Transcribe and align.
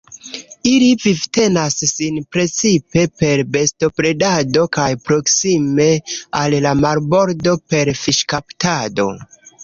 Ili 0.67 0.85
vivtenas 1.01 1.73
sin 1.89 2.15
precipe 2.35 3.03
per 3.21 3.43
bestobredado 3.55 4.63
kaj 4.77 4.87
proksime 5.09 5.87
al 6.39 6.55
la 6.67 6.71
marbordo 6.79 7.53
per 7.75 7.93
fiŝkaptado. 8.05 9.07